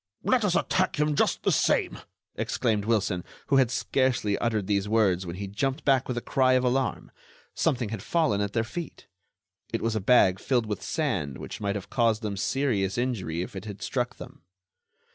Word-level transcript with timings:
"Let 0.23 0.43
us 0.43 0.55
attack 0.55 0.99
him 0.99 1.13
just 1.13 1.43
the 1.43 1.51
same," 1.51 1.99
exclaimed 2.35 2.85
Wilson, 2.85 3.23
who 3.49 3.57
had 3.57 3.69
scarcely 3.69 4.35
uttered 4.39 4.65
these 4.65 4.89
words 4.89 5.27
when 5.27 5.35
he 5.35 5.45
jumped 5.45 5.85
back 5.85 6.07
with 6.07 6.17
a 6.17 6.21
cry 6.25 6.53
of 6.53 6.63
alarm. 6.63 7.11
Something 7.53 7.89
had 7.89 8.01
fallen 8.01 8.41
at 8.41 8.53
their 8.53 8.63
feet; 8.63 9.05
it 9.71 9.83
was 9.83 9.95
a 9.95 10.01
bag 10.01 10.39
filled 10.39 10.65
with 10.65 10.81
sand 10.81 11.37
which 11.37 11.61
might 11.61 11.75
have 11.75 11.91
caused 11.91 12.23
them 12.23 12.35
serious 12.35 12.97
injury 12.97 13.43
if 13.43 13.55
it 13.55 13.65
had 13.65 13.83
struck 13.83 14.15
them. 14.15 14.41